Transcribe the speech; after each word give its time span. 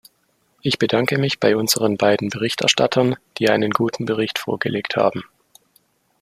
Ich 0.63 0.79
bedanke 0.79 1.19
mich 1.19 1.39
bei 1.39 1.55
unseren 1.55 1.95
beiden 1.95 2.29
Berichterstattern, 2.29 3.17
die 3.37 3.51
einen 3.51 3.69
guten 3.69 4.05
Bericht 4.05 4.39
vorgelegt 4.39 4.95
haben. 4.95 5.23